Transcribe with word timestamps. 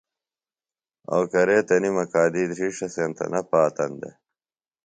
او 1.11 1.19
کرے 1.31 1.57
تنِم 1.67 1.95
اکادُئی 2.03 2.43
دھرِیݜٹہ 2.49 2.87
سینتہ 2.95 3.25
نہ 3.31 3.41
پاتن 3.49 3.91
دےۡ 4.01 4.15